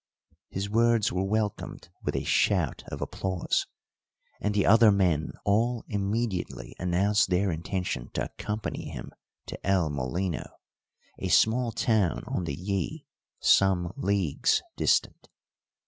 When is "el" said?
9.63-9.91